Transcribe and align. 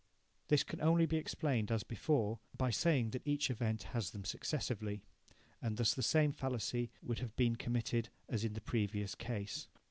This 0.47 0.63
can 0.63 0.81
only 0.81 1.05
be 1.05 1.17
explained, 1.17 1.69
as 1.71 1.83
before, 1.83 2.39
by 2.57 2.71
saying 2.71 3.11
that 3.11 3.21
each 3.23 3.51
event 3.51 3.83
has 3.93 4.09
them 4.09 4.25
successively. 4.25 5.03
And 5.61 5.77
thus 5.77 5.93
the 5.93 6.01
same 6.01 6.31
fallacy 6.31 6.89
would 7.03 7.19
have 7.19 7.35
been 7.35 7.55
committed 7.55 8.09
as 8.27 8.43
in 8.43 8.53
the 8.53 8.61
previous 8.61 9.13
case. 9.13 9.67